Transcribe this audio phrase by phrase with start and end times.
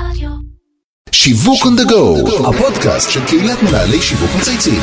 [0.00, 0.30] רדיו.
[1.12, 4.80] שיווק on the go, הפודקאסט של קהילת מנהלי שיווק מצייצים.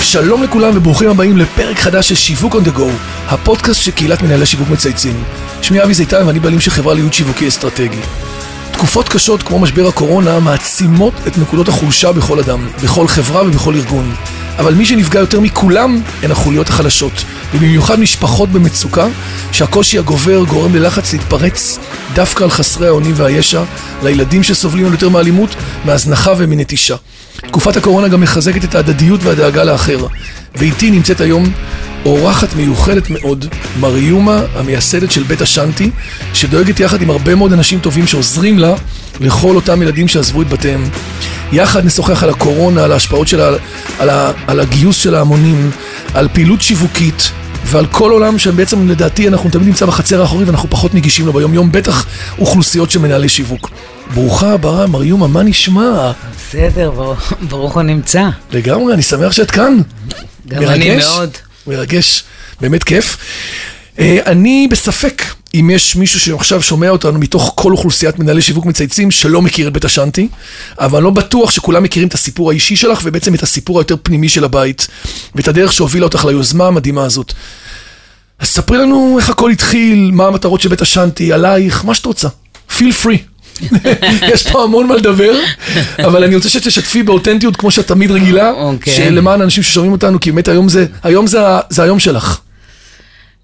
[0.00, 2.84] שלום לכולם וברוכים הבאים לפרק חדש של שיווק on the go,
[3.26, 5.24] הפודקאסט של קהילת מנהלי שיווק מצייצים.
[5.62, 8.00] שמי אבי זיתן ואני בעלים של חברה לייעוד שיווקי אסטרטגי.
[8.72, 14.14] תקופות קשות כמו משבר הקורונה מעצימות את נקודות החולשה בכל אדם, בכל חברה ובכל ארגון.
[14.60, 17.24] אבל מי שנפגע יותר מכולם הן החוליות החלשות,
[17.54, 19.06] ובמיוחד משפחות במצוקה,
[19.52, 21.78] שהקושי הגובר גורם ללחץ להתפרץ
[22.14, 23.62] דווקא על חסרי האונים והישע,
[24.02, 26.96] לילדים שסובלים יותר מאלימות, מהזנחה ומנטישה.
[27.36, 30.06] תקופת הקורונה גם מחזקת את ההדדיות והדאגה לאחר,
[30.54, 31.52] ואיתי נמצאת היום
[32.04, 33.46] אורחת מיוחדת מאוד,
[33.80, 35.90] מריומה, המייסדת של בית השנטי,
[36.34, 38.74] שדואגת יחד עם הרבה מאוד אנשים טובים שעוזרים לה
[39.20, 40.90] לכל אותם ילדים שעזבו את בתיהם.
[41.52, 43.58] יחד נשוחח על הקורונה, על ההשפעות שלה, על,
[43.98, 45.70] על, ה- על הגיוס של ההמונים,
[46.14, 47.30] על פעילות שיווקית.
[47.64, 51.54] ועל כל עולם שבעצם לדעתי אנחנו תמיד נמצא בחצר האחורי ואנחנו פחות נגישים לו ביום
[51.54, 52.06] יום, בטח
[52.38, 53.70] אוכלוסיות של מנהלי שיווק.
[54.14, 56.12] ברוכה הבאה, מריומה, מה נשמע?
[56.48, 58.28] בסדר, ברוך- ברוך הוא נמצא.
[58.50, 59.76] לגמרי, אני שמח שאת כאן.
[60.48, 61.04] גם אני מרגש?
[61.06, 61.30] מאוד.
[61.66, 62.24] מרגש,
[62.60, 63.16] באמת כיף.
[63.98, 65.22] אה, אני בספק
[65.54, 69.72] אם יש מישהו שעכשיו שומע אותנו מתוך כל אוכלוסיית מנהלי שיווק מצייצים שלא מכיר את
[69.72, 70.28] בית השנטי,
[70.78, 74.28] אבל אני לא בטוח שכולם מכירים את הסיפור האישי שלך ובעצם את הסיפור היותר פנימי
[74.28, 74.86] של הבית
[75.34, 77.32] ואת הדרך שהובילה אותך ליוזמה המדהימה הזאת.
[78.38, 82.28] אז ספרי לנו איך הכל התחיל, מה המטרות של בית השנטי, עלייך, מה שאת רוצה.
[82.78, 83.18] feel free.
[84.32, 85.32] יש פה המון מה לדבר,
[85.98, 88.94] אבל אני רוצה שתשתפי באותנטיות כמו שאת תמיד רגילה, אוקיי.
[88.94, 91.38] שלמען האנשים ששומעים אותנו, כי באמת היום זה, היום זה,
[91.70, 92.40] זה היום שלך.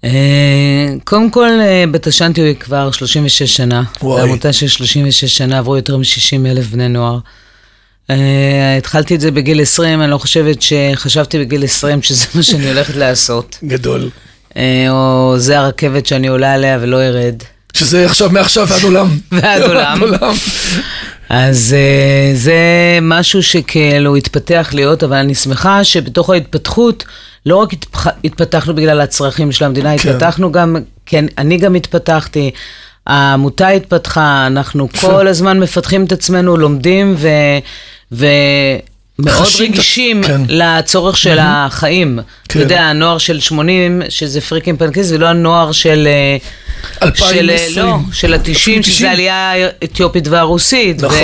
[0.03, 3.83] אה, קודם כל, אה, בית השנטי הוא כבר 36 שנה.
[4.01, 4.21] וואי.
[4.21, 7.19] עמותה של 36 שנה, עברו יותר מ-60 אלף בני נוער.
[8.09, 12.67] אה, התחלתי את זה בגיל 20, אני לא חושבת שחשבתי בגיל 20 שזה מה שאני
[12.67, 13.57] הולכת לעשות.
[13.63, 14.09] גדול.
[14.57, 17.43] אה, או זה הרכבת שאני עולה עליה ולא ארד.
[17.77, 19.07] שזה עכשיו, מעכשיו ועד עולם.
[19.31, 20.01] ועד עולם.
[21.29, 22.55] אז אה, זה
[23.01, 27.03] משהו שכאילו התפתח להיות, אבל אני שמחה שבתוך ההתפתחות,
[27.45, 30.09] לא רק התפח- התפתחנו בגלל הצרכים של המדינה, כן.
[30.09, 32.51] התפתחנו גם, כן, אני גם התפתחתי,
[33.07, 37.27] העמותה התפתחה, אנחנו כל הזמן מפתחים את עצמנו, לומדים ו...
[38.11, 38.25] ו...
[39.19, 40.41] מאוד רגישים כן.
[40.49, 42.19] לצורך של החיים.
[42.19, 42.23] כן.
[42.47, 46.07] אתה יודע, הנוער של 80, שזה פריקים פנקיס, ולא הנוער של...
[46.07, 46.37] אה,
[46.93, 47.85] של, אה, 2020.
[47.85, 48.83] לא, של אפילו ה-90, 90.
[48.83, 51.03] שזה העלייה האתיופית והרוסית.
[51.03, 51.17] נכון.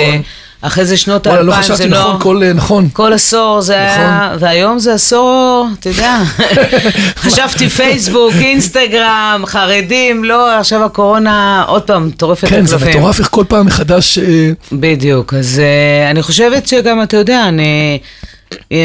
[0.63, 2.07] ואחרי זה שנות וואלה, לא האלפיים זה חשבתי נוער.
[2.07, 2.89] נכון, כל, אה, נכון.
[2.93, 6.21] כל עשור זה היה, והיום זה עשור, אתה יודע,
[7.23, 12.77] חשבתי פייסבוק, אינסטגרם, חרדים, לא, עכשיו הקורונה עוד פעם טורפת את כן, זה.
[12.89, 14.17] מטורף איך כל פעם מחדש...
[14.17, 17.99] אה, בדיוק, אז uh, אני חושבת שגם, אתה יודע, אני...
[18.53, 18.75] Uh,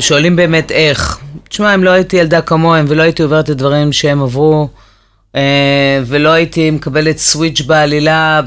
[0.00, 1.18] שואלים באמת איך.
[1.48, 4.68] תשמע, אם לא הייתי ילדה כמוהם ולא הייתי עוברת את הדברים שהם עברו,
[5.32, 5.36] uh,
[6.06, 8.40] ולא הייתי מקבלת סוויץ' בעלילה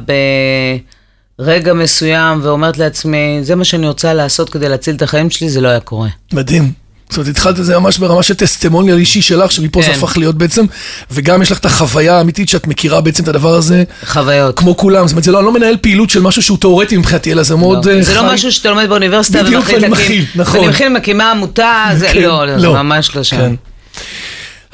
[1.40, 5.62] ברגע מסוים ואומרת לעצמי, זה מה שאני רוצה לעשות כדי להציל את החיים שלי, זה
[5.62, 6.09] לא היה קורה.
[6.34, 6.72] מדהים.
[7.09, 9.94] זאת אומרת, התחלת את זה ממש ברמה של טסטימוניאל אישי שלך, שמפה זה כן.
[9.94, 10.66] הפך להיות בעצם,
[11.12, 14.59] וגם יש לך את החוויה האמיתית שאת מכירה בעצם את הדבר הזה, חוויות.
[14.59, 15.07] כמו כולם.
[15.07, 17.56] זאת אומרת, זה לא, אני לא מנהל פעילות של משהו שהוא תיאורטי מבחינתי, אלא זה
[17.56, 17.85] מאוד...
[17.85, 17.91] לא.
[17.91, 18.34] אה, זה לא חי.
[18.34, 20.06] משהו שאתה לומד באוניברסיטה בדיוק, ומחליט ואני להקים.
[20.06, 20.59] מכיל, נכון.
[20.59, 23.38] ואני מכיל, מקימה עמותה, זה כן, לא, לא, זה ממש לא שם.
[23.38, 23.56] כן.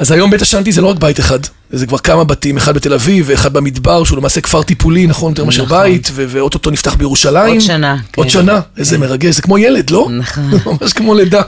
[0.02, 1.40] אז היום בית השנטי זה לא רק בית אחד,
[1.70, 5.46] זה כבר כמה בתים, אחד בתל אביב ואחד במדבר, שהוא למעשה כפר טיפולי, נכון, יותר
[5.46, 5.84] מאשר נכון.
[5.84, 7.54] בית, ואו-טו-טו נפתח בירושלים.
[7.54, 8.32] עוד שנה, עוד כן.
[8.34, 10.08] שנה, איזה מרגש, זה כמו ילד, לא?
[10.18, 10.52] נכון.
[10.82, 11.42] ממש כמו לידה.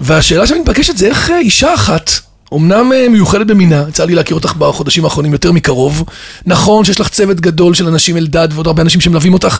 [0.00, 2.10] והשאלה שמתבקשת זה איך אה, אישה אחת,
[2.54, 6.04] אמנם אה, מיוחדת במינה, יצא לי להכיר אותך בחודשים האחרונים יותר מקרוב,
[6.46, 9.58] נכון שיש לך צוות גדול של אנשים אלדד ועוד הרבה אנשים שמלווים אותך,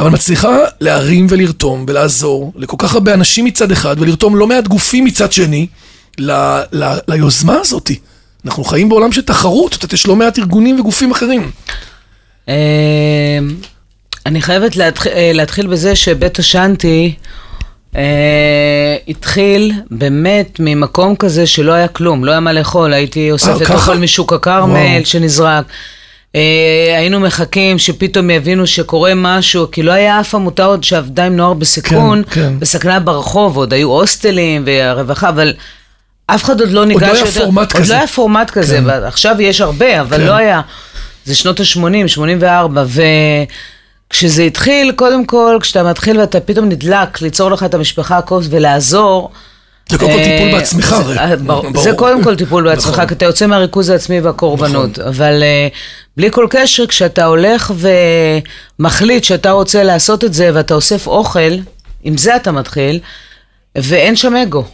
[0.00, 5.04] אבל מצליחה להרים ולרתום ולעזור לכל כך הרבה אנשים מצד אחד, ולרתום לא מעט גופים
[5.04, 5.66] מצד שני,
[6.18, 6.30] ל,
[6.72, 7.98] ל, ליוזמה הזאתי.
[8.46, 11.50] אנחנו חיים בעולם של תחרות, אתה יודע, יש לא מעט ארגונים וגופים אחרים.
[12.48, 13.38] אה,
[14.26, 14.80] אני חייבת.
[14.80, 17.14] אה, להתחיל בזה שבית השנטי
[17.96, 23.74] אה, התחיל באמת ממקום כזה שלא היה כלום, לא היה מה לאכול, הייתי אוספת ככה?
[23.74, 25.04] אוכל משוק הכרמל.
[25.04, 25.64] שנזרק.
[26.34, 31.36] אה, היינו מחכים שפתאום יבינו שקורה משהו, כי לא היה אף עמותה עוד שעבדה עם
[31.36, 32.58] נוער בסיכון, כן, כן.
[32.58, 35.52] בסכנה ברחוב, עוד היו הוסטלים והרווחה, אבל
[36.34, 37.26] אף אחד עוד לא ניגש לא היה.
[37.26, 37.92] פורמט עוד כזה.
[37.92, 38.86] לא היה פורמט כזה, כן.
[38.86, 40.26] ועכשיו יש הרבה, אבל כן.
[40.26, 40.60] לא היה.
[41.24, 42.84] זה שנות ה-80, 84,
[44.10, 49.30] וכשזה התחיל, קודם כל, כשאתה מתחיל ואתה פתאום נדלק ליצור לך את המשפחה הכוס ולעזור,
[49.88, 51.18] זה קודם כל אה, טיפול בעצמך, הרי.
[51.18, 51.34] אה.
[51.74, 53.06] זה קודם כל טיפול בעצמך, נכון.
[53.06, 54.98] כי אתה יוצא מהריכוז העצמי והקורבנות.
[54.98, 55.08] נכון.
[55.08, 55.68] אבל אה,
[56.16, 57.72] בלי כל קשר, כשאתה הולך
[58.78, 61.52] ומחליט שאתה רוצה לעשות את זה ואתה אוסף אוכל,
[62.02, 63.00] עם זה אתה מתחיל,
[63.76, 64.64] ואין שם אגו.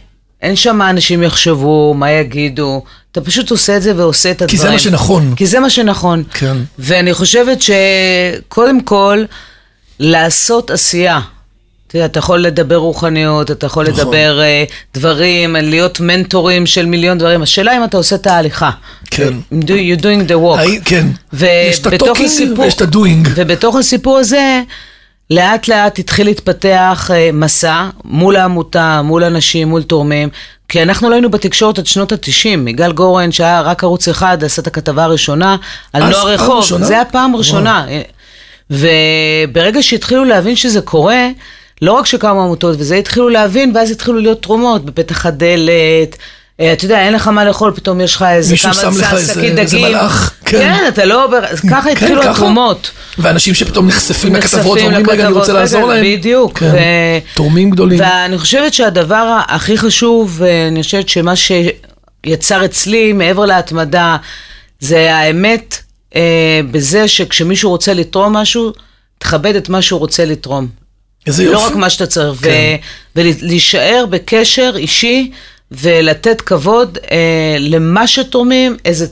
[0.41, 2.83] אין שם מה אנשים יחשבו, מה יגידו.
[3.11, 4.57] אתה פשוט עושה את זה ועושה את הדברים.
[4.61, 5.33] כי זה מה שנכון.
[5.35, 6.23] כי זה מה שנכון.
[6.33, 6.57] כן.
[6.79, 9.23] ואני חושבת שקודם כל,
[9.99, 11.19] לעשות עשייה.
[11.87, 13.99] אתה יודע, אתה יכול לדבר רוחניות, אתה יכול נכון.
[14.03, 17.41] לדבר uh, דברים, להיות מנטורים של מיליון דברים.
[17.41, 18.71] השאלה אם אתה עושה את ההליכה.
[19.11, 19.33] כן.
[19.53, 20.59] Do, you're doing the work.
[20.59, 21.07] האי- כן.
[21.41, 23.27] יש את ה talking ויש את ה doing.
[23.35, 24.61] ובתוך הסיפור הזה,
[25.29, 30.29] לאט לאט התחיל להתפתח אה, מסע מול העמותה, מול אנשים, מול תורמים.
[30.69, 32.69] כי אנחנו לא היינו בתקשורת עד שנות ה-90.
[32.69, 35.55] יגאל גורן, שהיה רק ערוץ אחד, עשה את הכתבה הראשונה
[35.93, 36.83] על אה, נוער רחוב.
[36.83, 37.85] זה היה פעם ראשונה.
[38.69, 41.27] וברגע שהתחילו להבין שזה קורה,
[41.81, 46.17] לא רק שקמו עמותות וזה, התחילו להבין, ואז התחילו להיות תרומות בפתח הדלת.
[46.59, 49.09] אה, אתה יודע, אין לך מה לאכול, פתאום יש לך איזה מישהו כמה שם לך
[49.09, 49.87] צע- איזה- שקית איזה דגים.
[49.87, 50.57] מלאך, כן.
[50.59, 51.29] כן, אתה לא...
[51.71, 52.31] ככה כן, התחילו ככה.
[52.31, 52.91] התרומות.
[53.17, 56.03] ואנשים שפתאום נחשפים לכתבות ואומרים, רגע, אני רוצה לעזור להם.
[56.03, 56.57] בדיוק.
[56.59, 56.71] כן.
[57.33, 57.99] תורמים גדולים.
[57.99, 64.17] ואני חושבת שהדבר הכי חשוב, ואני חושבת שמה שיצר אצלי, מעבר להתמדה,
[64.79, 65.77] זה האמת
[66.15, 66.21] אה,
[66.71, 68.73] בזה שכשמישהו רוצה לתרום משהו,
[69.17, 70.67] תכבד את מה שהוא רוצה לתרום.
[71.27, 71.55] איזה יופי.
[71.55, 72.41] לא רק מה שאתה צריך.
[72.43, 72.75] כן.
[73.15, 75.31] ולהישאר בקשר אישי
[75.71, 77.17] ולתת כבוד אה,
[77.59, 79.07] למה שתורמים, איזה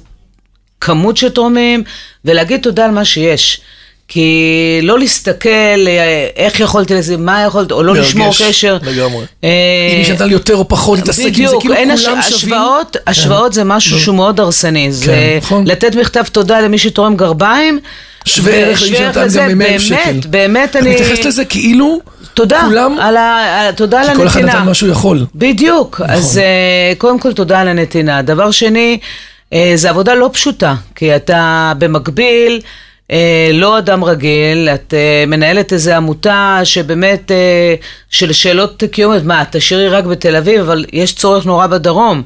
[0.82, 1.84] כמות שתורמים,
[2.26, 3.62] ולהגיד תודה על מה שיש.
[4.08, 5.50] כי לא להסתכל
[5.88, 8.78] אה, איך יכולתי לזה, מה יכולתי, או לא מרגש, לשמור קשר.
[8.82, 9.26] לגמרי.
[9.44, 9.50] אה,
[10.20, 12.54] אם לי יותר או פחות, להתעסק עם זה, כאילו כולם הש- שווים.
[12.54, 14.92] השוואות, השוואות זה משהו שהוא מאוד הרסני.
[14.92, 15.68] זה נכון.
[15.68, 17.80] לתת מכתב תודה למי שתורם גרביים.
[18.26, 19.96] שווה ערך ערך שנתן גם ממאה אלף שקל.
[19.96, 20.96] באמת, באמת אני אני...
[20.96, 22.00] מתייחס לזה כאילו,
[22.34, 23.70] תודה, כולם, על ה...
[23.76, 24.58] תודה על כי כל אחד הנתינה.
[24.58, 25.26] נתן מה שהוא יכול.
[25.36, 26.16] בדיוק, נכון.
[26.16, 28.22] אז uh, קודם כל תודה על הנתינה.
[28.22, 29.00] דבר שני,
[29.50, 32.62] uh, זו עבודה לא פשוטה, כי אתה במקביל
[33.08, 33.14] uh,
[33.54, 39.90] לא אדם רגיל, את uh, מנהלת איזו עמותה שבאמת, uh, של שאלות קיומיות, מה, תשאירי
[39.90, 42.24] רק בתל אביב, אבל יש צורך נורא בדרום.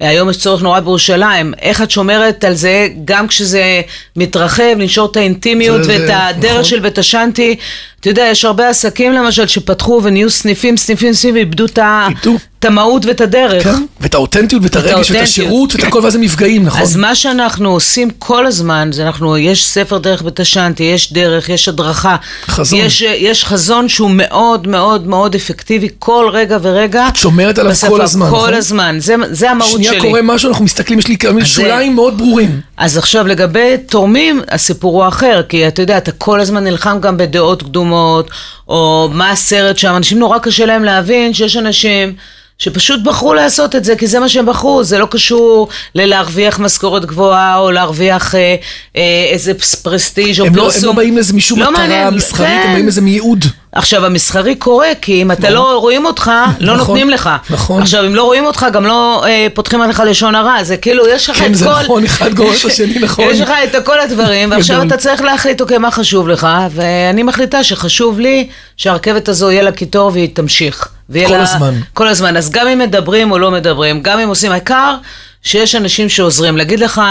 [0.00, 1.54] היום יש צורך נורא בירושלים.
[1.62, 3.80] איך את שומרת על זה, גם כשזה
[4.16, 6.64] מתרחב, לנשור את האינטימיות זה- ואת זה- הדרך נכון.
[6.64, 7.56] של בית השאנטי.
[8.00, 12.36] אתה יודע, יש הרבה עסקים למשל שפתחו ונהיו סניפים, סניפים, סניפים, ואיבדו את ה- איבדו.
[12.66, 13.64] המהות ואת הדרך.
[13.64, 15.22] כן, ואת האותנטיות ואת הרגש ואת.
[15.22, 16.80] השירות ואת הכל, ואז הם נפגעים, נכון?
[16.82, 21.48] אז מה שאנחנו עושים כל הזמן, זה אנחנו, יש ספר דרך בית השאנטי, יש דרך,
[21.48, 22.16] יש הדרכה.
[22.46, 22.78] חזון.
[22.80, 27.08] יש, יש חזון שהוא מאוד מאוד מאוד אפקטיבי כל רגע ורגע.
[27.08, 28.54] את שומרת עליו בשפה, כל הזמן, כל נכון?
[28.54, 30.00] הזמן, זה, זה המהות שנייה שלי.
[30.00, 32.60] קורה משהו, אנחנו מסתכלים, יש לי זה- שוליים מאוד ברורים.
[32.76, 37.16] אז עכשיו לגבי תורמים, הסיפור הוא אחר, כי אתה יודע, אתה כל הזמן נלחם גם
[37.16, 38.30] בדעות קדומות,
[38.68, 42.14] או מה הסרט שם, אנשים נורא קשה להם להבין שיש אנשים
[42.58, 47.04] שפשוט בחרו לעשות את זה, כי זה מה שהם בחרו, זה לא קשור ללהרוויח משכורת
[47.04, 48.56] גבוהה, או להרוויח אה,
[48.96, 50.88] אה, איזה פרסטיג' או הם לא, הם פרסום.
[50.88, 52.62] לא באים לאיזה משום לא מטרה מסחרית, כן.
[52.64, 53.44] הם באים לאיזה מייעוד.
[53.72, 56.30] עכשיו, המסחרי קורה, כי אם אתה לא רואים אותך,
[56.60, 57.30] לא נכון, נותנים לך.
[57.50, 57.82] נכון.
[57.82, 60.64] עכשיו, אם לא רואים אותך, גם לא אה, פותחים עליך לשון הרע.
[60.64, 61.82] זה כאילו, יש לך כן, את זה כל...
[61.82, 63.24] נכון, אחד גורם את השני, נכון.
[63.30, 64.82] יש לך את כל הדברים, ועכשיו.
[64.82, 69.72] אתה צריך להחליט, אוקיי, מה חשוב לך, ואני מחליטה שחשוב לי שהרכבת הזו יהיה לה
[69.72, 70.95] קיטור והיא תמשיך.
[71.12, 71.42] כל לה...
[71.42, 71.74] הזמן.
[71.94, 72.36] כל הזמן.
[72.36, 74.94] אז גם אם מדברים או לא מדברים, גם אם עושים, העיקר
[75.42, 76.56] שיש אנשים שעוזרים.
[76.56, 77.02] להגיד לך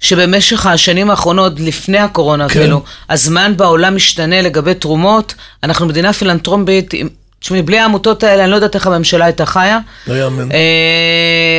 [0.00, 2.60] שבמשך השנים האחרונות, לפני הקורונה כן.
[2.60, 7.08] אפילו, הזמן בעולם משתנה לגבי תרומות, אנחנו מדינה פילנטרומבית, עם-
[7.40, 9.78] תשמעי, בלי העמותות האלה, אני לא יודעת איך הממשלה הייתה חיה.
[10.06, 10.52] לא יאמן.
[10.52, 10.58] אה,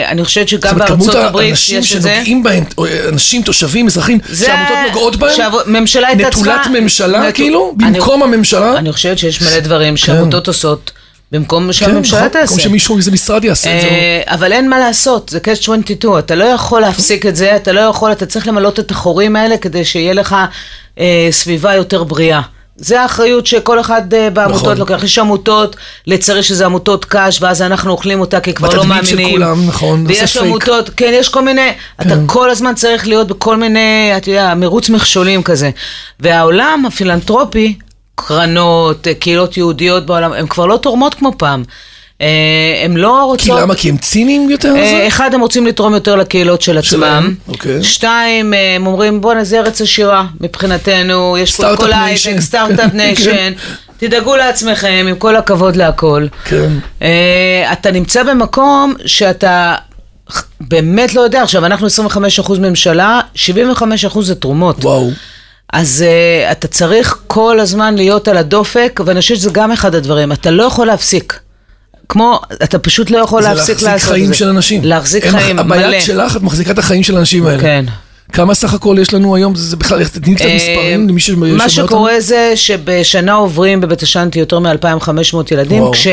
[0.08, 2.14] אני חושבת זאת שגם אומרת, כמות בארצות הברית האנשים יש את זה.
[2.16, 7.20] שנוגעים בהם, או, אנשים, תושבים, אזרחים, זה- שהעמותות נוגעות בהם, שהממשלה הייתה נטולת צריכה- ממשלה,
[7.30, 8.78] נטו- כאילו, אני- במקום הממשלה.
[8.78, 10.92] אני חושבת שיש מלא דברים שעמותות עושות
[11.34, 12.46] במקום כן, שהממשלה נכון, תעשה.
[12.46, 13.88] במקום שמישהו, איזה משרד יעשה את זה.
[13.88, 17.72] אה, אבל אין מה לעשות, זה קאץ' 22, אתה לא יכול להפסיק את זה, אתה
[17.72, 20.36] לא יכול, אתה צריך למלות את החורים האלה כדי שיהיה לך
[21.00, 22.42] אה, סביבה יותר בריאה.
[22.76, 24.78] זה האחריות שכל אחד אה, בעמותות נכון.
[24.78, 25.04] לוקח.
[25.04, 25.76] יש עמותות,
[26.08, 29.34] לצערי שזה עמותות קש, ואז אנחנו אוכלים אותה כי כבר לא בתדמית של מאמינים.
[29.34, 30.46] כולם, נכון, ויש פייק.
[30.46, 31.72] עמותות, כן, יש כל מיני,
[32.02, 35.70] אתה כל הזמן צריך להיות בכל מיני, אתה יודע, מרוץ מכשולים כזה.
[36.20, 37.76] והעולם הפילנטרופי,
[38.16, 41.64] קרנות, אה, קהילות יהודיות בעולם, הן כבר לא תורמות כמו פעם.
[42.22, 43.56] אה, הן לא רוצות...
[43.56, 43.76] כי למה?
[43.76, 44.76] כי הם ציניים יותר?
[44.76, 45.08] אה?
[45.08, 47.34] אחד, הם רוצים לתרום יותר לקהילות של עצמם.
[47.48, 47.84] אוקיי.
[47.84, 51.92] שתיים, אה, הם אומרים, בואנה, זה ארץ עשירה מבחינתנו, יש פה את כל.
[51.92, 53.54] ההייטק, start-up nation.
[53.98, 56.28] תדאגו לעצמכם, עם כל הכבוד להכל.
[56.46, 56.72] כן.
[57.02, 59.76] אה, אתה נמצא במקום שאתה
[60.62, 61.44] באמת לא יודע.
[61.44, 61.88] עכשיו, אנחנו
[62.46, 64.86] 25% ממשלה, 75% זה תרומות.
[64.86, 65.12] וואו.
[65.74, 70.32] אז uh, אתה צריך כל הזמן להיות על הדופק, ואני חושבת שזה גם אחד הדברים,
[70.32, 71.40] אתה לא יכול להפסיק.
[72.10, 73.86] כמו, אתה פשוט לא יכול להפסיק לעשות את זה.
[73.86, 74.84] זה להחזיק חיים של אנשים.
[74.84, 75.88] להחזיק חיים, הבעיה מלא.
[75.88, 77.62] הבעיה שלך, את מחזיקה את החיים של האנשים האלה.
[77.62, 77.86] כן.
[78.34, 79.56] כמה סך הכל יש לנו היום?
[79.56, 81.58] זה, זה בכלל, תתני קצת אה, מספרים למי ששומע אותנו.
[81.58, 86.08] מה שקורה זה שבשנה עוברים בבית השנטי יותר מ-2,500 ילדים, כש...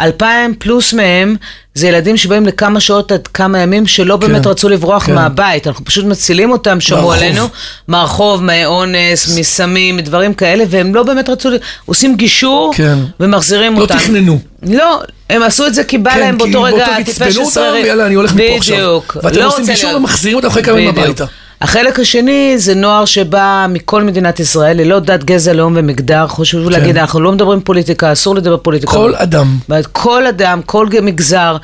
[0.00, 1.36] אלפיים פלוס מהם
[1.74, 5.14] זה ילדים שבאים לכמה שעות עד כמה ימים שלא כן, באמת רצו לברוח כן.
[5.14, 7.48] מהבית, אנחנו פשוט מצילים אותם, שמעו עלינו,
[7.88, 11.48] מהרחוב, מאונס, מסמים, מדברים כאלה, והם לא באמת רצו,
[11.86, 12.98] עושים גישור כן.
[13.20, 13.94] ומחזירים לא אותם.
[13.94, 14.38] לא תכננו.
[14.62, 17.26] לא, הם עשו את זה כי בא כן, להם באותו רגע, טיפש עשרה...
[17.26, 18.76] כן, כי באותו עצבנו אותם, יאללה, אני הולך מפה עכשיו.
[18.76, 19.16] בדיוק.
[19.22, 20.00] ואתם לא עושים גישור להיות.
[20.00, 21.24] ומחזירים אותם אחרי כמה ימים הביתה.
[21.62, 26.26] החלק השני זה נוער שבא מכל מדינת ישראל, ללא דת, גזע, לאום ומגדר.
[26.28, 28.92] חשוב להגיד, אנחנו לא מדברים פוליטיקה, אסור לדבר פוליטיקה.
[28.92, 28.98] כן.
[28.98, 29.58] כל אדם.
[29.92, 31.56] כל אדם, כל מגזר,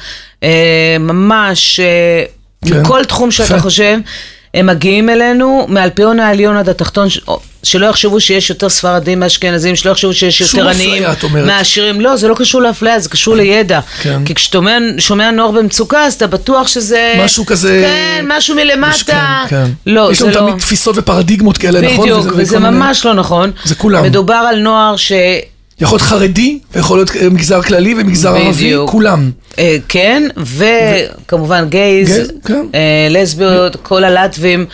[0.43, 2.25] אה, ממש, אה,
[2.65, 2.81] כן.
[2.81, 3.61] מכל תחום שאתה.
[3.61, 3.99] חושב,
[4.55, 7.09] הם מגיעים אלינו מאלפיון העליון עד התחתון,
[7.67, 11.03] שלא יחשבו שיש יותר ספרדים מאשכנזים, שלא יחשבו שיש יותר עניים.
[11.47, 12.01] מהעשירים.
[12.01, 13.81] לא, זה לא קשור לאפליה, זה קשור לידע.
[14.03, 14.25] כן.
[14.25, 14.59] כי כשאתה
[14.99, 17.15] שומע נוער במצוקה, אז אתה בטוח שזה...
[17.25, 17.83] משהו כזה...
[17.87, 19.45] כן, משהו מלמטה.
[19.49, 19.67] כן, כן.
[19.87, 20.33] לא, יש זה לא...
[20.41, 22.05] תמיד תפיסות ופרדיגמות כאלה, נכון?
[22.09, 23.51] בדיוק, וזה מיני- ממש לא נכון.
[23.65, 24.05] זה כולם.
[24.05, 25.13] מדובר על נוער ש...
[25.81, 28.91] יכול להיות חרדי, ויכול להיות אה, מגזר כללי ומגזר ערבי, בדיוק.
[28.91, 29.31] כולם.
[29.59, 32.67] אה, כן, וכמובן גייז, גייז, כן.
[32.75, 34.67] אה, לסביות, כל הלטבים,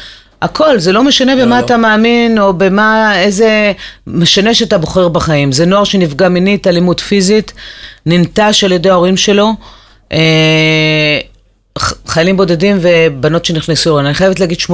[0.43, 1.65] הכל, זה לא משנה במה לא.
[1.65, 3.73] אתה מאמין או במה, איזה,
[4.07, 5.53] משנה שאתה בוחר בחיים.
[5.53, 7.53] זה נוער שנפגע מינית, אלימות פיזית,
[8.07, 9.53] ננטש על ידי ההורים שלו.
[10.13, 11.19] אה,
[12.07, 14.71] חיילים בודדים ובנות שנכנסו, אני חייבת להגיד 80%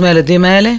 [0.00, 0.72] מהילדים האלה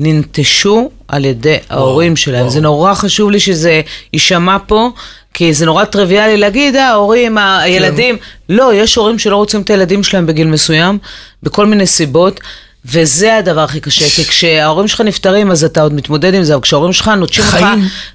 [0.00, 2.48] ננטשו על ידי ההורים שלהם.
[2.48, 3.80] זה נורא חשוב לי שזה
[4.12, 4.90] יישמע פה,
[5.34, 8.16] כי זה נורא טריוויאלי להגיד, "אה, ההורים, הילדים.
[8.48, 10.98] לא, יש הורים שלא רוצים את הילדים שלהם בגיל מסוים,
[11.42, 12.40] בכל מיני סיבות.
[12.84, 16.62] וזה הדבר הכי קשה, כי כשההורים שלך נפטרים אז אתה עוד מתמודד עם זה, אבל
[16.62, 17.66] כשההורים שלך נוטשים אותך.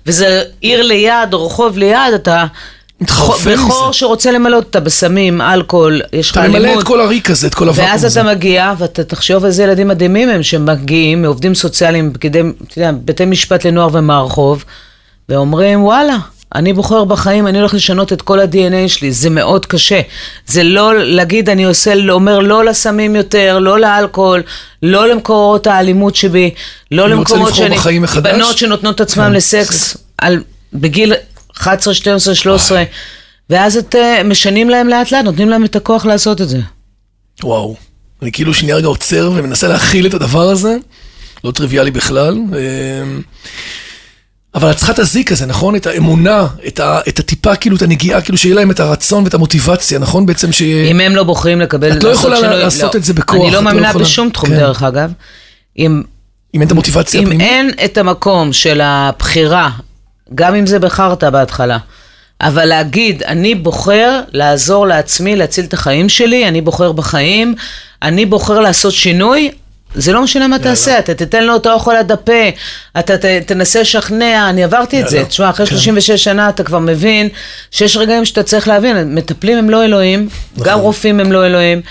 [0.06, 2.46] וזה עיר ליד או רחוב ליד, אתה.
[3.02, 6.62] בחור שרוצה למלא אותה בסמים, אלכוהול, יש לך אתה אלימות.
[6.62, 8.22] ממלא את כל הריק הזה, את כל הוואקום ואז הזה.
[8.22, 13.26] אתה מגיע, ואתה תחשוב איזה ילדים מדהימים הם שמגיעים מעובדים סוציאליים, פקידי, אתה יודע, בתי
[13.26, 14.66] משפט לנוער ומהרחוב,
[15.30, 16.18] ואומרים, וואלה,
[16.56, 20.02] אני בוחר בחיים, אני הולך לשנות את כל ה-DNA שלי, זה מאוד קשה.
[20.48, 24.44] זה לא להגיד, אני עושה, אומר לא לסמים יותר, לא לאלכוהול,
[24.84, 26.50] לא למקורות האלימות שבי,
[26.92, 27.76] לא אני רוצה למקומות לבחור שאני...
[27.76, 28.36] בחיים מחדש.
[28.36, 31.14] בנות שנותנות את עצמן כן, לסקס על, בגיל
[31.58, 32.84] 11, 12, 13,
[33.50, 36.60] ואז את, אה, משנים להם לאט לאט, נותנים להם את הכוח לעשות את זה.
[37.44, 37.76] וואו.
[38.22, 40.78] אני כאילו שנייה רגע עוצר ומנסה להכיל את הדבר הזה.
[41.44, 42.34] לא טריוויאלי בכלל.
[42.34, 43.22] אמ,
[44.56, 45.76] אבל את צריכה את הזיק הזה, נכון?
[45.76, 49.34] את האמונה, את, ה, את הטיפה, כאילו, את הנגיעה, כאילו שיהיה להם את הרצון ואת
[49.34, 50.26] המוטיבציה, נכון?
[50.26, 50.92] בעצם שיהיה...
[50.92, 51.92] אם הם לא בוחרים לקבל...
[51.98, 53.00] את לא יכולה שינוי- לעשות לא.
[53.00, 54.06] את זה בכוח, אני לא לא מאמינה יכולה.
[54.06, 54.56] בשום תחום, כן.
[54.56, 55.12] דרך אגב.
[55.78, 56.04] אם,
[56.56, 57.48] אם אין את המוטיבציה אם הפנימית.
[57.48, 59.70] אין את המקום של הבחירה,
[60.36, 61.78] גם אם זה בחרטא בהתחלה,
[62.42, 67.56] אבל להגיד, אני בוחר לעזור לעצמי, להציל את החיים שלי, אני בוחר בחיים,
[68.02, 69.52] אני בוחר לעשות שינוי,
[69.96, 72.50] זה לא משנה מה תעשה, אתה תיתן לו את האוכל עד הפה,
[73.00, 75.16] אתה ת, תנסה לשכנע, אני עברתי את זה.
[75.16, 75.30] יאללה.
[75.30, 75.72] תשמע, אחרי כן.
[75.72, 77.30] 36 שנה אתה כבר מבין
[77.72, 80.68] שיש רגעים שאתה צריך להבין, מטפלים הם לא אלוהים, נכון.
[80.68, 81.82] גם רופאים הם לא אלוהים,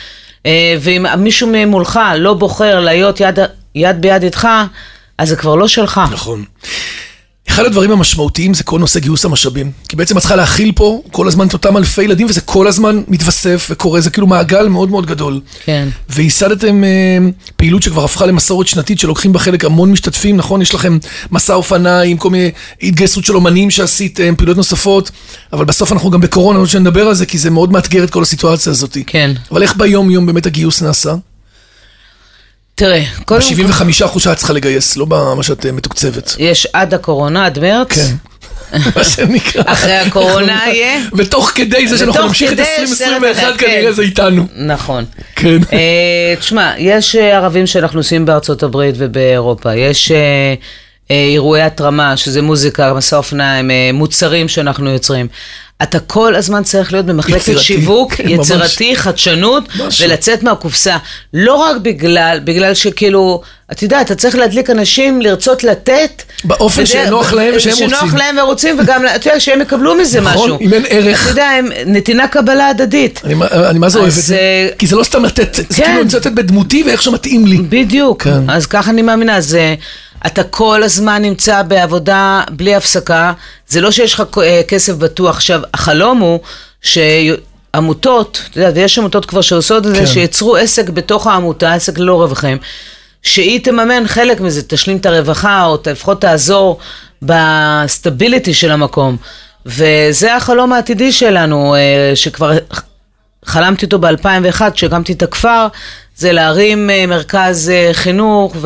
[0.47, 3.39] אה, ואם מישהו ממולך לא בוחר להיות יד,
[3.75, 4.49] יד ביד איתך,
[5.19, 6.01] אז זה כבר לא שלך.
[6.13, 6.45] נכון.
[7.59, 9.71] אחד הדברים המשמעותיים זה כל נושא גיוס המשאבים.
[9.89, 13.03] כי בעצם את צריכה להכיל פה כל הזמן את אותם אלפי ילדים, וזה כל הזמן
[13.09, 15.41] מתווסף וקורה, זה כאילו מעגל מאוד מאוד גדול.
[15.65, 15.89] כן.
[16.11, 17.19] וייסדתם אה,
[17.57, 20.63] פעילות שכבר הפכה למסורת שנתית, שלוקחים בה חלק המון משתתפים, נכון?
[20.63, 20.99] יש לכם
[21.31, 22.51] מסע אופניים, כל מיני
[22.83, 25.11] התגייסות של אומנים שעשיתם, פעילויות נוספות,
[25.53, 28.23] אבל בסוף אנחנו גם בקורונה, עוד שנדבר על זה, כי זה מאוד מאתגר את כל
[28.23, 28.99] הסיטואציה הזאת.
[29.07, 29.31] כן.
[29.53, 31.15] אבל איך ביום-יום באמת הגיוס נעשה?
[32.79, 36.35] תראה, קודם כל, ב-75 אחוז שאת צריכה לגייס, לא במה שאת אה, מתוקצבת.
[36.39, 37.89] יש עד הקורונה, עד מרץ.
[37.93, 38.15] כן.
[38.97, 39.63] מה שנקרא.
[39.67, 41.01] אחרי הקורונה יהיה.
[41.17, 43.93] ותוך כדי זה שאנחנו נמשיך את כדי 2021 סרט אחד, כנראה כן.
[43.93, 44.47] זה איתנו.
[44.57, 45.05] נכון.
[45.37, 45.59] כן.
[45.73, 50.13] אה, תשמע, יש אה, ערבים שאנחנו עושים בארצות הברית ובאירופה, יש
[51.11, 55.27] אירועי התרמה, שזה מוזיקה, מסע אופניים, מוצרים שאנחנו יוצרים.
[55.83, 58.47] אתה כל הזמן צריך להיות במחלקת יצירתי, שיווק, כן, ממש.
[58.51, 60.05] יצירתי, חדשנות, משהו.
[60.09, 60.97] ולצאת מהקופסה.
[61.35, 63.41] לא רק בגלל, בגלל שכאילו,
[63.73, 66.23] אתה יודע, אתה צריך להדליק אנשים לרצות לתת.
[66.45, 67.89] באופן וזה- שנוח להם ושהם רוצים.
[67.91, 70.59] שנוח להם ורוצים, וגם, אתה יודע, שהם יקבלו מזה נכון, משהו.
[70.61, 71.23] אם אין ערך.
[71.23, 73.21] אתה יודע, הם- נתינה קבלה הדדית.
[73.25, 73.35] אני,
[73.71, 74.35] אני מה זה אוהב את זה?
[74.37, 75.75] אה, כי זה לא סתם לתת, זה כן.
[75.75, 77.57] כאילו אני רוצה לתת בדמותי ואיך שמתאים לי.
[77.69, 78.51] בדיוק, כן.
[78.51, 79.75] אז ככה אני מאמינה, אז אה,
[80.27, 83.33] אתה כל הזמן נמצא בעבודה בלי הפסקה,
[83.69, 85.37] זה לא שיש לך אה, כסף בטוח.
[85.37, 86.41] עכשיו, החלום הוא
[86.83, 90.07] שעמותות, אתה יודע, ויש עמותות כבר שעושות את זה, כן.
[90.07, 92.59] שיצרו עסק בתוך העמותה, עסק ללא רווחים,
[93.23, 96.79] שהיא תממן חלק מזה, תשלים את הרווחה, או לפחות תעזור
[97.23, 99.17] בסטביליטי של המקום.
[99.67, 102.53] וזה החלום העתידי שלנו, אה, שכבר
[103.45, 105.67] חלמתי אותו ב-2001, כשהקמתי את הכפר,
[106.17, 108.57] זה להרים אה, מרכז חינוך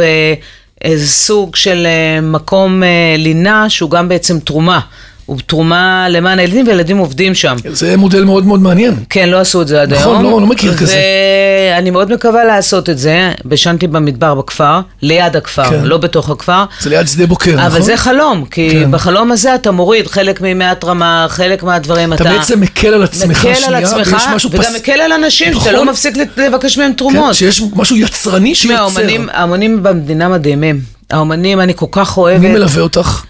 [0.85, 4.81] ואיזה סוג של אה, מקום אה, לינה שהוא גם בעצם תרומה.
[5.27, 7.57] הוא תרומה למען הילדים, וילדים עובדים שם.
[7.73, 8.95] זה מודל מאוד מאוד מעניין.
[9.11, 10.33] כן, לא עשו את זה עד נכון, היום.
[10.33, 10.97] לא, לא מכיר כזה.
[11.75, 13.33] ואני מאוד מקווה לעשות את זה.
[13.45, 15.81] בשנתי במדבר בכפר, ליד הכפר, כן.
[15.85, 16.65] לא בתוך הכפר.
[16.81, 17.65] זה ליד שדה בוקר, נכון?
[17.67, 18.91] אבל זה חלום, כי כן.
[18.91, 22.33] בחלום הזה אתה מוריד חלק מימי התרמה, חלק מהדברים אתה אתה...
[22.33, 25.49] בעצם מקל על עצמך מקל על שנייה, עצמך, ויש משהו וגם פס- מקל על אנשים,
[25.49, 25.73] שאתה נכון.
[25.75, 27.35] לא מפסיק לבקש מהם כן, תרומות.
[27.35, 29.03] שיש משהו יצרני שיוצר.
[29.33, 30.81] האומנים במדינה מדהימים.
[31.11, 32.41] האומנים, אני כל כך מי אוהבת.
[32.41, 33.23] מלווה אותך?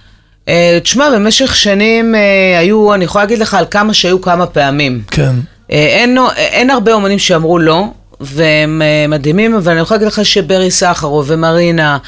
[0.49, 5.03] אה, תשמע, במשך שנים אה, היו, אני יכולה להגיד לך על כמה שהיו כמה פעמים.
[5.11, 5.35] כן.
[5.73, 7.85] אה, אין, אין הרבה אומנים שאמרו לא,
[8.21, 11.99] והם אה, מדהימים, אבל אני יכולה להגיד לך שברי סחרוב ומרינה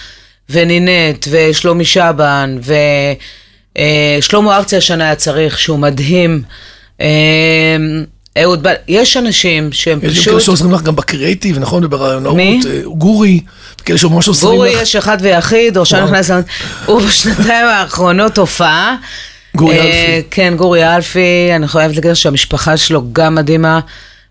[0.50, 2.58] ונינט ושלומי שבן
[4.18, 6.42] ושלמה ארצי השנה היה צריך, שהוא מדהים.
[7.00, 7.76] אה,
[8.42, 8.66] אהוד.
[8.88, 10.24] יש אנשים שהם יש גם פשוט...
[10.28, 11.84] כאלה שעוזרים לך גם בקריאייטיב, נכון?
[11.84, 12.36] וברעיונאות.
[12.36, 12.60] מי?
[12.84, 13.40] גורי,
[13.84, 14.82] כאלה שממש עוזרים גורי לך.
[14.82, 16.04] יש אחד ויחיד, או שאני.
[16.04, 16.30] נכנס...
[16.86, 18.96] הוא בשנתיים האחרונות הופעה.
[19.56, 20.28] גורי אה, אלפי.
[20.30, 23.80] כן, גורי אלפי, אני חייבת להגיד שהמשפחה שלו גם מדהימה.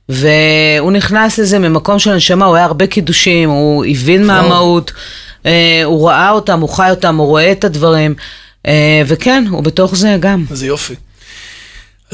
[0.10, 4.40] והוא נכנס לזה ממקום של נשמה, הוא היה הרבה קידושים, הוא הבין מה.
[4.40, 4.92] המהות,
[5.46, 8.16] אה, הוא ראה אותם, הוא חי אותם, הוא רואה את הדברים,
[8.68, 10.46] אה, וכן, הוא בתוך זה גם.
[10.52, 10.96] איזה יופי.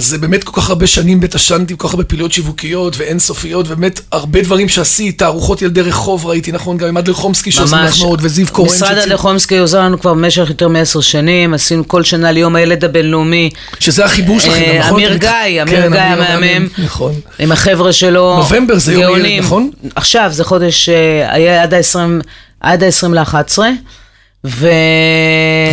[0.01, 4.41] זה באמת כל כך הרבה שנים בתש"נתי, כל כך הרבה פעילויות שיווקיות ואינסופיות, ובאמת הרבה
[4.41, 6.77] דברים שעשית, תערוכות ילדי רחוב ראיתי, נכון?
[6.77, 8.69] גם עם אדלר חומסקי שעוזרים לך מאוד, וזיו קורן.
[8.69, 12.85] משרד שהציל- הלחומסקי עוזר לנו כבר במשך יותר מעשר שנים, עשינו כל שנה ליום הילד
[12.85, 13.49] הבינלאומי.
[13.79, 14.93] שזה החיבור שלכם, אה, נכון?
[14.99, 15.29] אמיר גיא,
[15.61, 16.67] אמיר כן, גיא אמיר המהמם.
[16.77, 17.13] נכון.
[17.39, 18.35] עם החבר'ה שלו.
[18.37, 19.43] נובמבר זה יום ילד, גאונים.
[19.43, 19.69] נכון?
[19.95, 21.97] עכשיו, זה חודש, אה, היה עד ה-20,
[22.61, 23.59] עד ה-20 ל-11,
[24.45, 24.67] ו...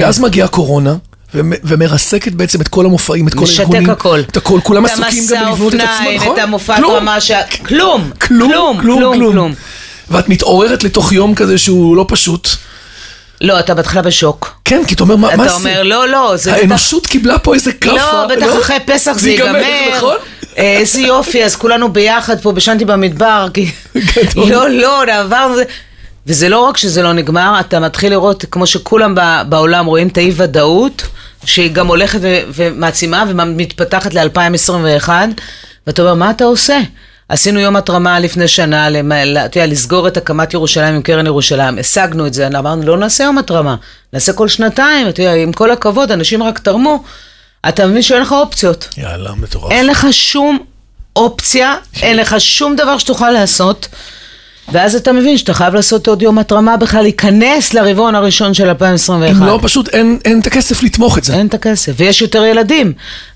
[0.00, 0.94] ואז מגיעה קורונה.
[1.36, 3.90] ומ- ומרסקת בעצם את כל המופעים, את כל משתק הארגונים.
[3.90, 4.20] הכל.
[4.20, 6.34] את הכל, כולם עסוקים גם לבנות את עצמם, נכון?
[6.38, 6.94] את המופע כלום.
[6.96, 7.30] רמה ש...
[7.66, 8.50] כלום, כלום,
[8.80, 9.32] כלום, כלום.
[9.32, 9.54] כלום.
[10.10, 12.48] ואת מתעוררת לתוך יום כזה שהוא לא פשוט.
[13.40, 14.54] לא, אתה בהתחלה בשוק.
[14.64, 15.58] כן, כי אתה אומר, מה, מה אתה זה?
[15.58, 16.60] אומר, לא, לא, זה בטח...
[16.60, 17.96] האנושות קיבלה פה איזה כאפה.
[17.96, 19.62] לא, בטח אחרי פסח זה ייגמר.
[19.96, 20.16] נכון?
[20.58, 23.70] אה, איזה יופי, אז כולנו ביחד פה בשנתי במדבר, כי...
[23.96, 24.50] גדול.
[24.50, 25.54] לא, לא, עברנו...
[26.26, 29.14] וזה לא רק שזה לא נגמר, אתה מתחיל לראות, כמו שכולם
[29.48, 31.02] בעולם רואים את האי-ודאות,
[31.46, 32.18] שהיא גם הולכת
[32.54, 35.08] ומעצימה ומתפתחת ל-2021,
[35.86, 36.80] ואתה אומר, מה אתה עושה?
[37.28, 42.26] עשינו יום התרמה לפני שנה, אתה יודע, לסגור את הקמת ירושלים עם קרן ירושלים, השגנו
[42.26, 43.76] את זה, אמרנו, לא נעשה יום התרמה,
[44.12, 47.02] נעשה כל שנתיים, אתה יודע, עם כל הכבוד, אנשים רק תרמו,
[47.68, 48.88] אתה מבין שאין לך אופציות.
[48.96, 49.72] יאללה, מטורף.
[49.72, 50.58] אין לך שום
[51.16, 53.88] אופציה, אין לך שום דבר שתוכל לעשות,
[54.72, 59.42] ואז אתה מבין שאתה חייב לעשות עוד יום התרמה בכלל, להיכנס לרבעון הראשון של 2021.
[59.42, 61.34] אם לא, פשוט אין, אין את הכסף לתמוך את זה.
[61.34, 62.92] אין את הכסף, ויש יותר ילדים,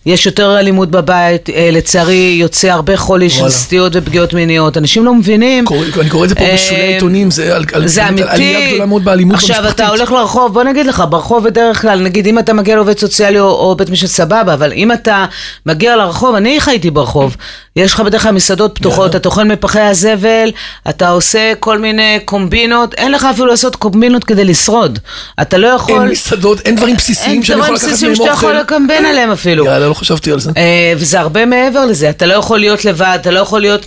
[0.07, 3.49] יש יותר אלימות בבית, אה, לצערי יוצא הרבה חולי של.
[3.51, 5.65] סטיות ופגיעות מיניות, אנשים לא מבינים.
[5.65, 6.99] קורא- אני קורא את זה פה אה, בשולי
[7.31, 8.23] זה על, על, זה אמיתי.
[8.23, 9.75] על עלייה גדולה מאוד באלימות עכשיו במשפחתית.
[9.81, 13.41] אתה הולך לרחוב, בוא נגיד לך, ברחוב בדרך כלל, נגיד אם אתה מגיע לעובד סוציאלי
[13.41, 15.25] או, או בית משפט סבבה, אבל אם אתה
[15.67, 17.37] מגיע לרחוב, אני חייתי ברחוב,
[17.77, 19.17] יש לך בדרך כלל מסעדות פתוחות.
[19.17, 20.51] אתה אוכל מפחי הזבל,
[20.89, 24.99] אתה עושה כל מיני קומבינות, אין לך אפילו לעשות קומבינות כדי לשרוד.
[25.43, 26.03] אתה לא יכול...
[26.03, 29.90] אין מסעדות, אין דברים בסיסיים שאני יכול לקחת מהם אוכל.
[29.91, 30.51] לא חשבתי על זה.
[30.57, 33.87] אה, וזה הרבה מעבר לזה, אתה לא יכול להיות לבד, אתה לא יכול להיות...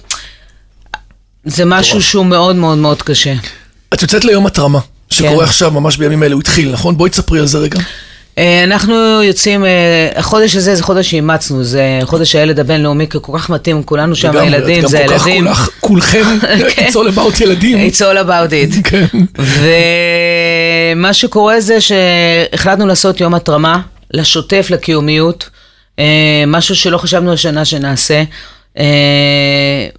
[1.45, 3.33] זה משהו שהוא מאוד מאוד מאוד קשה.
[3.93, 5.43] את יוצאת ליום התרמה, שקורה כן.
[5.43, 6.97] עכשיו, ממש בימים אלה, הוא התחיל, נכון?
[6.97, 7.79] בואי תספרי על זה רגע.
[8.37, 13.37] אה, אנחנו יוצאים, אה, החודש הזה זה חודש שאימצנו, זה חודש הילד הבינלאומי, כי כל
[13.37, 15.47] כך מתאים, כולנו שם לגמרי, ילדים, זה גם כל כך ילדים.
[15.79, 16.23] כולכם,
[16.75, 16.87] כן.
[16.87, 17.89] it's all about ילדים.
[17.89, 18.81] It's all about it.
[18.89, 19.05] כן.
[20.95, 23.81] ומה שקורה זה שהחלטנו לעשות יום התרמה
[24.13, 25.49] לשוטף, לקיומיות,
[25.99, 26.05] אה,
[26.47, 28.23] משהו שלא חשבנו השנה שנעשה.
[28.79, 28.83] אה,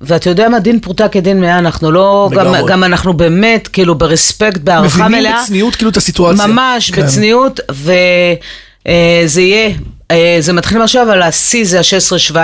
[0.00, 2.54] ואתה יודע מה, דין פרוטה כדין מאה, אנחנו לא, גם.
[2.66, 5.08] גם אנחנו באמת, כאילו ברספקט, בהערכה מלאה.
[5.20, 6.46] מבינים בצניעות כאילו את הסיטואציה.
[6.46, 7.02] ממש, כן.
[7.02, 9.70] בצניעות, וזה יהיה,
[10.10, 12.34] אה, זה מתחיל עכשיו, אבל השיא זה ה-16-17.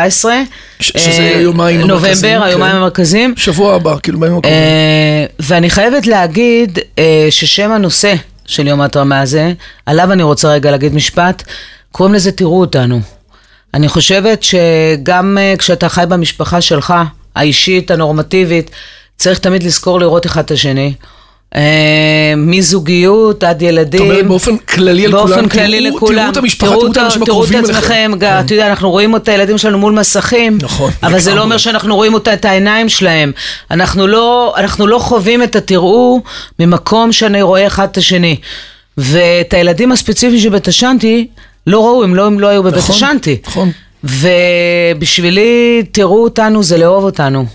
[0.81, 2.77] ש- שזה היומיים המרכזיים, נובמבר, היומיים כן.
[2.79, 3.35] המרכזיים.
[3.37, 4.59] שבוע הבא, כאילו בימים הקרובים.
[4.59, 8.15] אה, ואני חייבת להגיד אה, ששם הנושא
[8.47, 9.53] של יום ההתרמה הזה,
[9.87, 11.43] עליו אני רוצה רגע להגיד משפט,
[11.93, 13.01] קוראים לזה תראו אותנו.
[13.75, 16.95] אני חושבת שגם אה, כשאתה חי במשפחה שלך,
[17.37, 18.71] האישית, הנורמטיבית,
[19.17, 20.93] צריך תמיד לזכור לראות אחד את השני.
[21.57, 21.61] אה,
[22.37, 24.01] מזוגיות עד ילדים.
[24.03, 26.17] את אומרת באופן כללי על כולם, באופן כללי תראו- לכולם.
[26.23, 27.79] תראו את המשפחה, תראו את האנשים תראו הקרובים את אליכם.
[27.79, 28.41] עצמכם, כן.
[28.41, 31.43] אתה יודע, אנחנו רואים את הילדים שלנו מול מסכים, נכון, אבל זה לא.
[31.43, 33.33] אומר שאנחנו רואים אותה, את העיניים שלהם.
[33.71, 36.21] אנחנו לא, אנחנו לא חווים את התראו
[36.59, 38.37] ממקום שאני רואה אחד את השני.
[38.99, 41.27] ואת הילדים הספציפיים השנטי,
[41.67, 43.37] לא ראו, הם לא, הם לא היו בבית נכון, השנטי.
[43.47, 43.71] נכון.
[44.05, 47.47] ובשבילי, תראו אותנו זה לאהוב אותנו.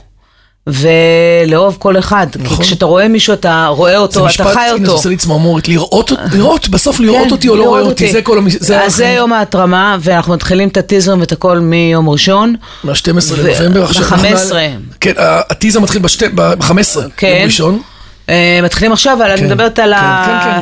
[0.68, 2.28] ולאהוב כל אחד.
[2.40, 2.58] נכון.
[2.58, 4.92] כי כשאתה רואה מישהו, אתה רואה אותו, אתה משפט, חי הנה, זה אותו.
[4.92, 8.38] עושה לי צמרמורת, לראות, לראות, בסוף לראות כן, אותי או לא רואה אותי, זה כל
[8.38, 8.48] המ...
[8.50, 9.06] זה אז זה.
[9.08, 12.56] יום ההתרמה, ואנחנו מתחילים את הטיזר ואת הכל מיום ראשון.
[12.84, 14.04] מה-12 ו- לנובמבר עכשיו.
[14.04, 14.62] ב- אנחנו- 15.
[15.00, 16.02] כן, הטיזר מתחיל
[16.36, 17.28] ב-15, כן.
[17.36, 17.82] יום ראשון.
[18.30, 20.62] אה, מתחילים עכשיו, אבל אני כן, מדברת על כן, ה...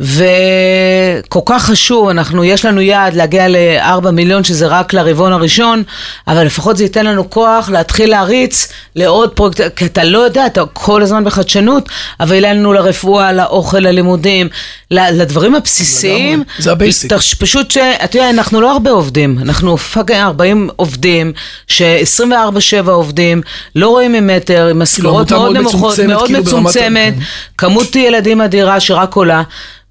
[0.00, 5.82] וכל כך חשוב, אנחנו, יש לנו יעד להגיע ל-4 מיליון, שזה רק לרבעון הראשון,
[6.28, 10.62] אבל לפחות זה ייתן לנו כוח להתחיל להריץ לעוד פרויקט, כי אתה לא יודע, אתה
[10.72, 11.88] כל הזמן בחדשנות,
[12.20, 14.48] אבל יהיה לנו לרפואה, לאוכל, ללימודים,
[14.90, 16.40] לדברים הבסיסיים.
[16.40, 17.12] לגמרי, זה ה basic.
[17.38, 17.78] פשוט ש...
[18.04, 21.32] אתה יודע, אנחנו לא הרבה עובדים, אנחנו fucking 40 עובדים,
[21.66, 23.42] ש-24-7 עובדים,
[23.76, 27.20] לא רואים ממטר, עם משכורות עמותה מאוד נמוכות, מאוד כאילו מצומצמת, כן.
[27.58, 29.42] כמות ילדים אדירה שרק עולה,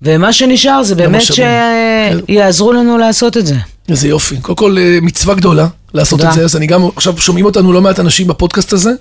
[0.01, 1.45] ומה שנשאר זה באמת המשאבים.
[1.45, 2.17] כן.
[2.27, 3.55] שיעזרו לנו לעשות את זה.
[3.89, 4.37] איזה יופי.
[4.41, 6.29] קודם כל, אה, מצווה גדולה לעשות תודה.
[6.31, 8.91] את זה, אז אני גם, עכשיו שומעים אותנו לא מעט אנשים בפודקאסט הזה,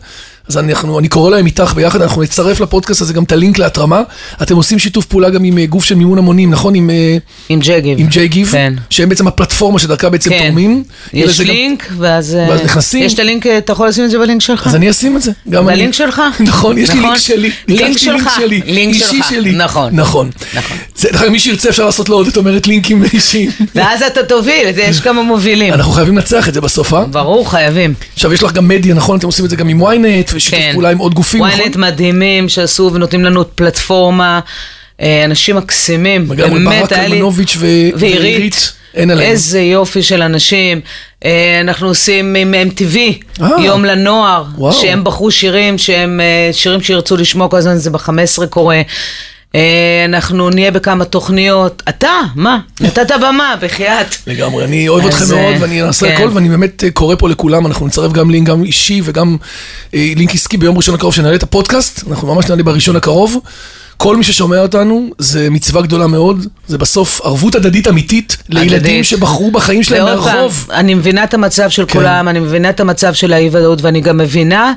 [0.48, 4.02] אז אנחנו, אני קורא להם איתך ביחד, אנחנו נצרף לפודקאסט הזה גם את הלינק להתרמה.
[4.42, 6.74] אתם עושים שיתוף פעולה גם עם אה, גוף של מימון המונים, נכון?
[6.74, 7.16] עם, אה,
[7.48, 7.98] עם ג'גיב.
[8.00, 8.74] עם ג'יי גיב, כן.
[8.90, 10.38] שהם בעצם הפלטפורמה שדרכה בעצם כן.
[10.38, 10.84] תורמים.
[11.12, 12.34] יש לזה גם- לינק, ואז...
[12.34, 13.02] אה, ואז נכנסים.
[13.02, 14.66] יש את הלינק, אתה יכול לשים את זה בלינק שלך?
[14.66, 15.32] אז אני אשים את זה.
[15.50, 16.22] גם אני- בלינק שלך?
[16.40, 17.08] נכון, יש לי נכון.
[17.10, 17.50] לינק שלי.
[17.68, 18.32] לינק ביקשתי לינק שלך.
[18.36, 18.60] שלי.
[18.66, 19.28] לינק אישי שלך.
[19.30, 19.52] שלי.
[19.52, 19.96] נכון.
[19.96, 20.30] נכון.
[20.54, 20.76] נכון.
[20.96, 23.50] זה, מי שירצה אפשר לעשות לו עוד, את אומרת לינקים אישיים.
[23.74, 25.72] ואז אתה תוביל, יש כמה מובילים.
[25.74, 27.04] אנחנו חייבים לנצח את זה בסוף, אה?
[27.04, 27.94] ברור, חייבים.
[28.14, 29.18] עכשיו יש לך גם מדיה, נכון?
[29.18, 30.70] אתם עושים את זה גם עם ynet, ושיתוף כן.
[30.72, 31.60] פעולה עם עוד גופים, נכון?
[31.60, 34.40] ynet מדהימים שעשו ונותנים לנו פלטפורמה,
[35.00, 37.08] אה, אנשים מקסימים, לגמרי, באמת, ברק היה לי...
[37.08, 39.30] קלמנוביץ' ו- ועירית, ועירית, אין עליהם.
[39.30, 40.80] איזה יופי של אנשים.
[41.24, 42.98] אה, אנחנו עושים עם MTV,
[43.42, 43.48] אה.
[43.64, 44.72] יום לנוער, וואו.
[44.72, 48.82] שהם בחרו שירים, שהם אה, שירים שירצו לשמוע כל הזמן, זה ב-15 קורה.
[49.54, 51.82] אה, אנחנו נהיה בכמה תוכניות.
[51.88, 52.58] אתה, מה?
[52.80, 54.14] נתת במה, בחייאת.
[54.26, 56.14] לגמרי, אני אוהב אתכם מאוד אה, ואני אעשה כן.
[56.14, 59.36] הכל ואני באמת אה, קורא פה לכולם, אנחנו נצרף גם לינק גם אישי וגם
[59.92, 63.36] לינק עסקי ביום ראשון הקרוב שנעלה את הפודקאסט, אנחנו ממש נעלה בראשון הקרוב.
[63.96, 69.04] כל מי ששומע אותנו, זה מצווה גדולה מאוד, זה בסוף ערבות הדדית אמיתית לילדים הדדית.
[69.04, 70.68] שבחרו בחיים שלהם מהרחוב.
[70.70, 71.98] אני מבינה את המצב של כן.
[71.98, 74.72] כולם, אני מבינה את המצב של האי ודאות, ואני גם מבינה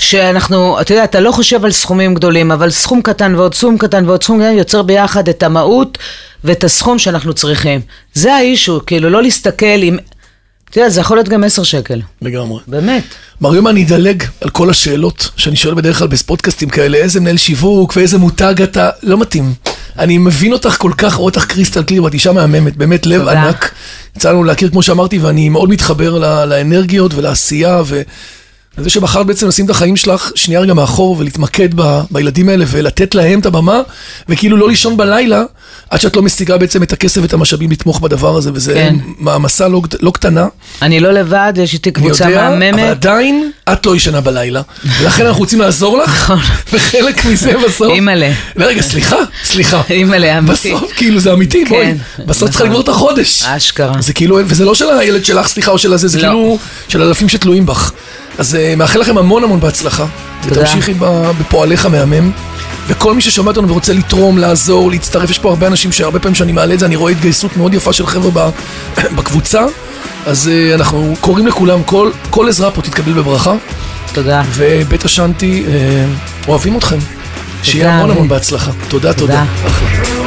[0.00, 4.08] שאנחנו, אתה יודע, אתה לא חושב על סכומים גדולים, אבל סכום קטן ועוד סכום קטן
[4.08, 5.98] ועוד סכום קטן יוצר ביחד את המהות
[6.44, 7.80] ואת הסכום שאנחנו צריכים.
[8.14, 9.98] זה האישו, כאילו לא להסתכל עם...
[10.70, 12.60] אתה יודע, זה יכול להיות גם עשר שקל, לגמרי.
[12.66, 13.04] באמת.
[13.40, 17.36] מר יומה, אני אדלג על כל השאלות שאני שואל בדרך כלל בפודקאסטים כאלה, איזה מנהל
[17.36, 19.54] שיווק ואיזה מותג אתה, לא מתאים.
[19.98, 23.42] אני מבין אותך כל כך, רואה אותך קריסטל קליר, ואת אישה מהממת, באמת לב תודה.
[23.42, 23.74] ענק.
[24.16, 28.02] יצא לנו להכיר, כמו שאמרתי, ואני מאוד מתחבר לאנרגיות ולעשייה, ו...
[28.78, 33.14] וזה שבחרת בעצם לשים את החיים שלך שנייה רגע מאחור ולהתמקד ב, בילדים האלה ולתת
[33.14, 33.80] להם את הבמה,
[34.28, 35.42] וכאילו לא לישון בלילה
[35.90, 38.94] עד שאת לא משיגה בעצם את הכסף ואת המשאבים לתמוך בדבר הזה, וזה כן.
[39.18, 40.46] מעמסה לא, לא קטנה.
[40.82, 42.80] אני לא לבד, יש איתי אני קבוצה יודע, אבל מהממת.
[42.80, 44.62] עדיין את לא ישנה בלילה,
[45.00, 46.34] ולכן אנחנו רוצים לעזור לך,
[46.72, 47.80] וחלק מזה בסוף...
[47.80, 47.90] נכון.
[47.90, 48.32] אימא'לה.
[48.56, 49.82] לא, רגע, סליחה, סליחה.
[49.90, 50.74] אימא'לה, אמיתי.
[50.74, 51.84] בסוף, כאילו, זה אמיתי, בואי.
[51.84, 52.66] כן, בסוף נכון.
[52.66, 53.42] לגמור את החודש.
[53.42, 54.02] אשכרה.
[54.02, 56.22] זה כאילו, וזה לא של הילד שלך, סליחה, או של הזה, זה לא.
[56.22, 57.92] כאילו של אלפים שתלויים בך.
[58.38, 60.06] אז מאחל לכם המון המון בהצלחה.
[60.48, 60.60] תודה.
[60.60, 62.30] ותמשיכי ב- בפועלך המהמם.
[62.88, 66.52] וכל מי ששומע אותנו ורוצה לתרום, לעזור, להצטרף, יש פה הרבה אנשים שהרבה פעמים שאני
[66.52, 68.50] מעלה את זה, אני רואה התגייסות מאוד יפה של חבר'ה
[69.16, 69.64] בקבוצה.
[70.26, 73.54] אז אה, אנחנו קוראים לכולם, כל, כל עזרה פה תתקבל בברכה.
[74.12, 74.42] תודה.
[74.54, 76.04] ובית השנטי, אה,
[76.48, 76.98] אוהבים אתכם.
[77.62, 78.10] שיהיה המון.
[78.10, 78.70] המון בהצלחה.
[78.88, 79.44] תודה, תודה.
[79.62, 80.19] תודה.